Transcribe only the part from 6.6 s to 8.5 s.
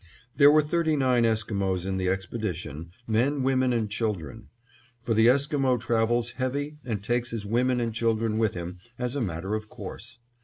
and takes his women and children